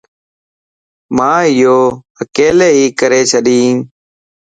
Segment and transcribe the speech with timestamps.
[1.15, 1.77] مان ايو
[2.21, 3.75] اڪيلي ھي ڪري ڇڏين